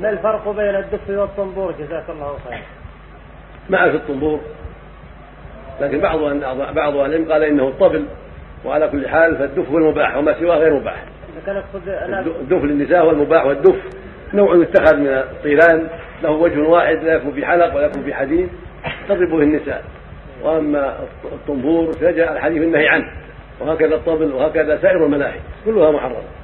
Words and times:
ما 0.00 0.10
الفرق 0.10 0.48
بين 0.48 0.74
الدف 0.74 1.10
والطنبور 1.10 1.72
جزاك 1.72 2.04
الله 2.08 2.38
خيرا. 2.48 2.60
ما 3.68 3.90
في 3.90 3.96
الطنبور. 3.96 4.40
لكن 5.80 6.00
بعض 6.00 6.18
بعض 6.74 6.96
أهل 6.96 7.14
العلم 7.14 7.32
قال 7.32 7.42
إنه 7.42 7.68
الطبل 7.68 8.04
وعلى 8.64 8.88
كل 8.88 9.08
حال 9.08 9.36
فالدف 9.36 9.70
هو 9.70 9.78
المباح 9.78 10.16
وما 10.16 10.40
سواه 10.40 10.56
غير 10.56 10.74
مباح. 10.74 11.04
لكن 11.36 11.56
اقصد 11.56 11.88
الدف 12.40 12.64
للنساء 12.64 13.04
هو 13.04 13.10
المباح 13.10 13.46
والدف 13.46 13.76
نوع 14.34 14.56
يتخذ 14.56 14.96
من 14.96 15.06
الطيلان 15.06 15.88
له 16.22 16.30
وجه 16.30 16.60
واحد 16.60 16.96
لا 16.96 17.14
يكون 17.14 17.32
في 17.32 17.46
حلق 17.46 17.76
ولا 17.76 17.86
يكون 17.86 18.02
في 18.02 18.14
حديد 18.14 18.48
تضربه 19.08 19.38
النساء 19.38 19.84
وأما 20.42 20.96
الطنبور 21.24 21.92
فجاء 21.92 22.32
الحديث 22.32 22.62
النهي 22.62 22.88
عنه 22.88 23.12
وهكذا 23.60 23.94
الطبل 23.94 24.32
وهكذا 24.32 24.78
سائر 24.82 25.06
الملاهي 25.06 25.40
كلها 25.64 25.90
محرمة. 25.90 26.39